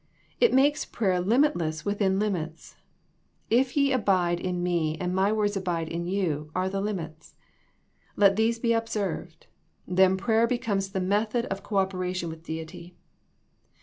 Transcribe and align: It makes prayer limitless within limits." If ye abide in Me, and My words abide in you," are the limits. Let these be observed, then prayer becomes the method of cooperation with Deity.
It 0.39 0.51
makes 0.51 0.83
prayer 0.83 1.19
limitless 1.19 1.85
within 1.85 2.17
limits." 2.17 2.75
If 3.51 3.77
ye 3.77 3.91
abide 3.93 4.39
in 4.39 4.63
Me, 4.63 4.97
and 4.99 5.13
My 5.13 5.31
words 5.31 5.55
abide 5.55 5.89
in 5.89 6.07
you," 6.07 6.49
are 6.55 6.67
the 6.67 6.81
limits. 6.81 7.35
Let 8.15 8.35
these 8.35 8.57
be 8.57 8.73
observed, 8.73 9.45
then 9.87 10.17
prayer 10.17 10.47
becomes 10.47 10.89
the 10.89 11.01
method 11.01 11.45
of 11.51 11.61
cooperation 11.61 12.29
with 12.29 12.41
Deity. 12.41 12.95